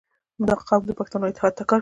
[0.47, 1.79] •دا قوم د پښتنو اتحاد ته کار کوي.